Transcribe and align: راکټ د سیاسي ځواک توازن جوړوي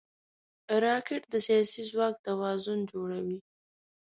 راکټ 0.83 1.23
د 1.29 1.35
سیاسي 1.47 1.81
ځواک 1.89 2.15
توازن 2.27 2.79
جوړوي 2.91 3.39